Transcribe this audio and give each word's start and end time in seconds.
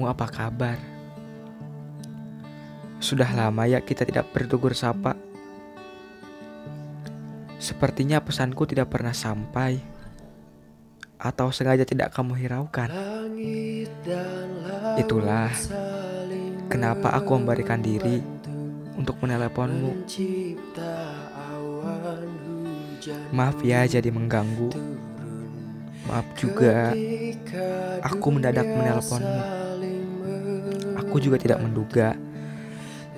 Kamu 0.00 0.16
apa 0.16 0.32
kabar? 0.32 0.80
Sudah 3.04 3.28
lama 3.36 3.68
ya 3.68 3.84
kita 3.84 4.08
tidak 4.08 4.32
bertugur 4.32 4.72
sapa. 4.72 5.12
Sepertinya 7.60 8.16
pesanku 8.24 8.64
tidak 8.64 8.88
pernah 8.88 9.12
sampai. 9.12 9.76
Atau 11.20 11.52
sengaja 11.52 11.84
tidak 11.84 12.16
kamu 12.16 12.32
hiraukan. 12.32 12.88
Itulah 14.96 15.52
kenapa 16.72 17.12
aku 17.12 17.36
memberikan 17.36 17.84
diri 17.84 18.24
untuk 18.96 19.20
meneleponmu. 19.20 20.00
Maaf 23.36 23.60
ya 23.60 23.84
jadi 23.84 24.08
mengganggu. 24.08 24.72
Maaf 26.08 26.26
juga 26.40 26.96
aku 28.00 28.26
mendadak 28.32 28.64
menelponmu. 28.64 29.59
Aku 31.10 31.18
juga 31.18 31.42
tidak 31.42 31.58
menduga 31.58 32.14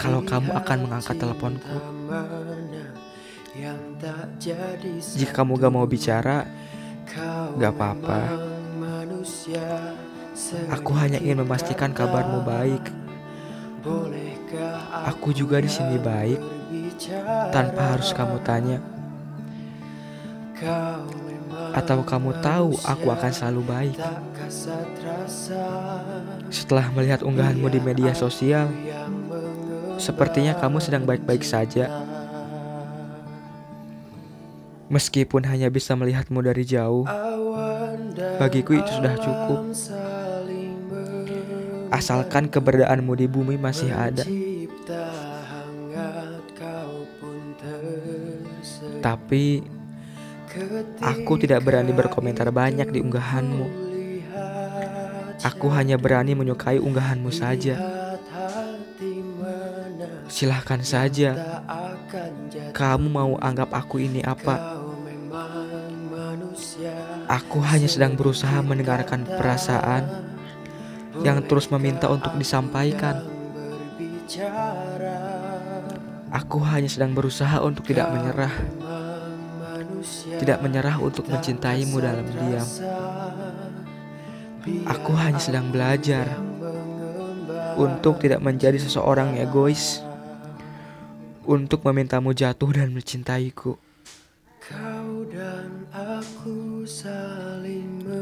kalau 0.01 0.25
kamu 0.25 0.49
akan 0.57 0.79
mengangkat 0.89 1.13
teleponku. 1.21 1.77
Jika 5.13 5.33
kamu 5.45 5.61
gak 5.61 5.73
mau 5.77 5.85
bicara, 5.85 6.49
gak 7.61 7.73
apa-apa. 7.77 8.33
Aku 10.73 10.97
hanya 10.97 11.21
ingin 11.21 11.45
memastikan 11.45 11.93
kabarmu 11.93 12.41
baik. 12.49 12.81
Aku 15.13 15.37
juga 15.37 15.61
di 15.61 15.69
sini 15.69 16.01
baik, 16.01 16.41
tanpa 17.53 17.93
harus 17.93 18.17
kamu 18.17 18.41
tanya. 18.41 18.81
Atau 21.71 22.03
kamu 22.03 22.43
tahu 22.43 22.75
aku 22.83 23.07
akan 23.15 23.31
selalu 23.31 23.63
baik. 23.63 23.99
Setelah 26.51 26.91
melihat 26.91 27.23
unggahanmu 27.23 27.71
di 27.71 27.79
media 27.79 28.11
sosial, 28.13 28.67
sepertinya 30.03 30.59
kamu 30.59 30.83
sedang 30.83 31.07
baik-baik 31.07 31.47
saja. 31.47 31.87
Meskipun 34.93 35.47
hanya 35.49 35.73
bisa 35.73 35.97
melihatmu 35.97 36.45
dari 36.45 36.69
jauh, 36.69 37.09
bagiku 38.37 38.77
itu 38.77 38.91
sudah 38.93 39.15
cukup. 39.17 39.61
Asalkan 41.89 42.53
keberadaanmu 42.53 43.13
di 43.17 43.27
bumi 43.29 43.57
masih 43.57 43.89
ada. 43.89 44.25
Tapi 49.01 49.65
aku 51.01 51.33
tidak 51.41 51.65
berani 51.65 51.93
berkomentar 51.97 52.49
banyak 52.53 52.89
di 52.93 52.99
unggahanmu. 53.01 53.67
Aku 55.43 55.67
hanya 55.75 55.99
berani 55.99 56.39
menyukai 56.39 56.79
unggahanmu 56.79 57.33
saja. 57.35 57.75
Silahkan 60.31 60.81
saja. 60.87 61.35
Kamu 62.73 63.07
mau 63.11 63.33
anggap 63.43 63.75
aku 63.75 63.99
ini 63.99 64.23
apa? 64.23 64.79
Aku 67.27 67.59
hanya 67.65 67.89
sedang 67.89 68.15
berusaha 68.15 68.61
mendengarkan 68.61 69.25
perasaan 69.25 70.05
yang 71.25 71.43
terus 71.45 71.69
meminta 71.73 72.07
untuk 72.09 72.37
disampaikan. 72.37 73.25
Aku 76.33 76.65
hanya 76.65 76.89
sedang 76.89 77.13
berusaha 77.13 77.61
untuk 77.61 77.85
tidak 77.85 78.09
menyerah. 78.13 78.55
Tidak 80.39 80.59
menyerah 80.59 80.99
untuk 80.99 81.31
mencintaimu 81.31 81.97
dalam 82.03 82.27
diam. 82.27 82.69
Aku 84.87 85.13
hanya 85.19 85.39
sedang 85.43 85.71
belajar 85.71 86.27
untuk 87.79 88.23
tidak 88.23 88.43
menjadi 88.43 88.79
seseorang 88.79 89.39
egois. 89.39 90.03
Untuk 91.43 91.83
memintamu 91.83 92.31
jatuh 92.31 92.71
dan 92.71 92.95
mencintaiku. 92.95 93.75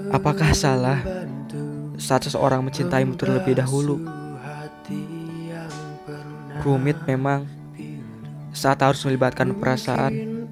Apakah 0.08 0.56
salah 0.56 1.04
saat 2.00 2.24
seseorang 2.24 2.64
mencintaimu 2.64 3.12
terlebih 3.20 3.60
dahulu? 3.60 4.00
Rumit 6.64 6.96
memang 7.04 7.44
saat 8.56 8.80
harus 8.80 9.04
melibatkan 9.04 9.52
perasaan. 9.52 10.48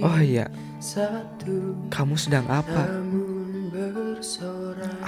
Oh 0.00 0.18
iya, 0.20 0.48
kamu 1.92 2.14
sedang 2.16 2.48
apa? 2.48 2.88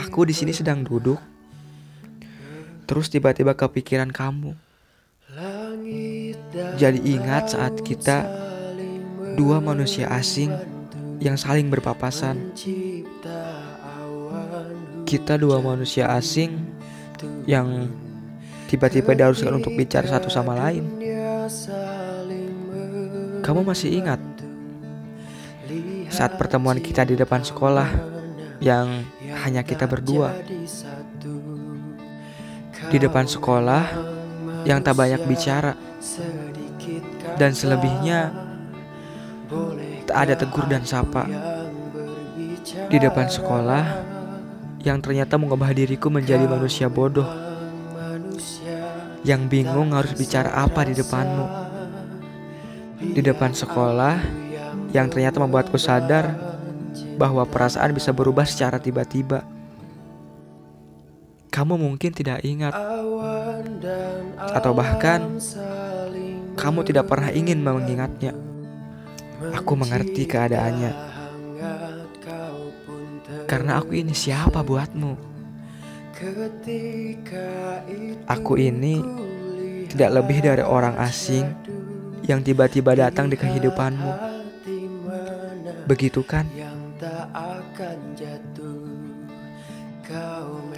Aku 0.04 0.28
di 0.28 0.36
sini 0.36 0.52
sedang 0.52 0.84
duduk. 0.84 1.16
Terus 2.86 3.08
tiba-tiba 3.08 3.56
kepikiran 3.56 4.12
kamu. 4.12 4.52
Jadi 6.76 6.98
ingat 7.02 7.56
saat 7.56 7.80
kita 7.80 8.28
dua 9.36 9.60
manusia 9.60 10.08
asing 10.12 10.52
yang 11.20 11.36
saling 11.40 11.72
berpapasan. 11.72 12.52
Kita 15.08 15.34
dua 15.40 15.64
manusia 15.64 16.12
asing 16.12 16.60
yang 17.48 17.88
tiba-tiba 18.68 19.16
diharuskan 19.16 19.56
untuk 19.56 19.72
bicara 19.76 20.06
satu 20.06 20.28
sama 20.28 20.52
lain. 20.56 20.84
Kamu 23.46 23.62
masih 23.62 24.02
ingat 24.02 24.18
saat 26.10 26.34
pertemuan 26.34 26.82
kita 26.82 27.06
di 27.06 27.14
depan 27.14 27.46
sekolah 27.46 27.86
yang 28.58 29.06
hanya 29.46 29.62
kita 29.62 29.86
berdua? 29.86 30.34
Di 32.90 32.98
depan 32.98 33.30
sekolah 33.30 33.86
yang 34.66 34.82
tak 34.82 34.98
banyak 34.98 35.22
bicara 35.30 35.78
dan 37.38 37.54
selebihnya 37.54 38.34
tak 40.10 40.18
ada 40.26 40.34
tegur 40.34 40.66
dan 40.66 40.82
sapa. 40.82 41.30
Di 42.90 42.98
depan 42.98 43.30
sekolah 43.30 43.84
yang 44.82 44.98
ternyata 44.98 45.38
mengubah 45.38 45.70
diriku 45.70 46.10
menjadi 46.10 46.50
manusia 46.50 46.90
bodoh 46.90 47.30
yang 49.22 49.46
bingung 49.46 49.94
harus 49.94 50.14
bicara 50.18 50.50
apa 50.50 50.82
di 50.82 50.98
depanmu. 50.98 51.65
Di 52.96 53.20
depan 53.20 53.52
sekolah 53.52 54.16
yang 54.92 55.12
ternyata 55.12 55.36
membuatku 55.36 55.76
sadar 55.76 56.32
bahwa 57.20 57.44
perasaan 57.44 57.92
bisa 57.92 58.12
berubah 58.12 58.48
secara 58.48 58.80
tiba-tiba. 58.80 59.44
Kamu 61.52 61.80
mungkin 61.80 62.12
tidak 62.12 62.44
ingat, 62.44 62.76
atau 64.36 64.72
bahkan 64.76 65.40
kamu 66.52 66.80
tidak 66.84 67.08
pernah 67.08 67.32
ingin 67.32 67.64
mengingatnya. 67.64 68.36
Aku 69.56 69.72
mengerti 69.76 70.28
keadaannya, 70.28 70.92
karena 73.48 73.80
aku 73.80 73.96
ini 73.96 74.12
siapa 74.12 74.60
buatmu. 74.60 75.16
Aku 78.28 78.56
ini 78.56 79.00
tidak 79.88 80.10
lebih 80.16 80.44
dari 80.44 80.64
orang 80.64 80.96
asing 81.00 81.44
yang 82.26 82.42
tiba-tiba 82.42 82.98
datang 82.98 83.30
di 83.30 83.38
kehidupanmu. 83.38 84.12
Begitu 85.86 86.20
kan? 86.26 86.50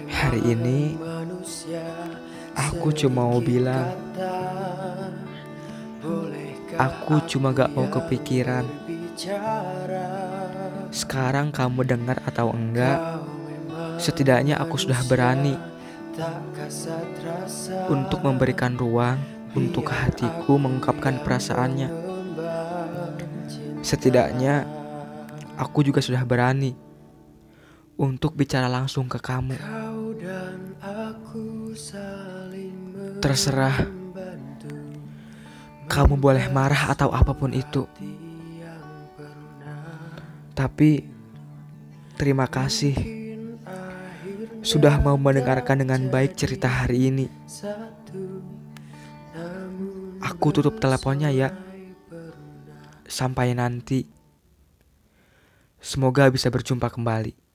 Hari 0.09 0.41
ini 0.41 0.97
aku 2.53 2.89
cuma 2.93 3.25
mau 3.29 3.41
bilang 3.41 3.93
Aku 6.79 7.21
cuma 7.25 7.51
gak 7.51 7.73
mau 7.73 7.89
kepikiran? 7.89 8.65
Sekarang 10.93 11.49
kamu 11.49 11.81
dengar 11.85 12.17
atau 12.23 12.53
enggak 12.53 13.19
Setidaknya 13.99 14.61
aku 14.61 14.79
sudah 14.79 15.01
berani 15.05 15.57
Untuk 17.89 18.23
memberikan 18.23 18.77
ruang 18.79 19.38
Untuk 19.57 19.89
hatiku 19.89 20.61
mengungkapkan 20.61 21.25
perasaannya. 21.25 21.89
Setidaknya 23.81 24.67
Aku 25.59 25.81
juga 25.83 25.99
sudah 25.99 26.21
berani 26.23 26.77
Untuk 27.99 28.37
bicara 28.37 28.69
langsung 28.69 29.09
ke 29.09 29.17
kamu. 29.17 29.57
Terserah 33.19 33.77
Kamu 35.89 36.15
boleh 36.21 36.45
marah 36.53 36.93
atau 36.93 37.09
apa 37.09 37.33
pun 37.33 37.49
itu. 37.49 37.89
Tapi 40.53 41.19
Terima 42.19 42.45
kasih 42.51 42.93
Sudah 44.59 44.99
mau 44.99 45.15
mendengarkan 45.15 45.79
dengan 45.79 46.03
baik 46.11 46.35
cerita 46.35 46.67
hari 46.67 47.07
ini 47.09 47.27
Aku 50.29 50.53
tutup 50.53 50.77
teleponnya 50.77 51.33
ya. 51.33 51.49
Sampai 53.09 53.57
nanti. 53.57 54.05
Semoga 55.81 56.29
bisa 56.29 56.53
berjumpa 56.53 56.93
kembali 56.93 57.48